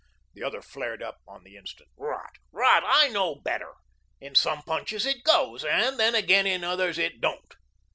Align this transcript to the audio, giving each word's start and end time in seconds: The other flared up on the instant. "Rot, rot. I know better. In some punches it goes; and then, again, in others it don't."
The 0.33 0.41
other 0.41 0.63
flared 0.63 1.03
up 1.03 1.19
on 1.27 1.43
the 1.43 1.55
instant. 1.55 1.87
"Rot, 1.95 2.39
rot. 2.51 2.81
I 2.87 3.07
know 3.09 3.35
better. 3.35 3.75
In 4.19 4.33
some 4.33 4.63
punches 4.63 5.05
it 5.05 5.23
goes; 5.23 5.63
and 5.63 5.99
then, 5.99 6.15
again, 6.15 6.47
in 6.47 6.63
others 6.63 6.97
it 6.97 7.21
don't." 7.21 7.53